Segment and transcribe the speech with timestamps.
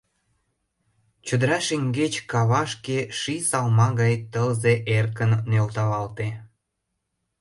[1.25, 6.27] Чодыра шеҥгеч кавашке ший салма гай тылзе эркын нӧлталалте.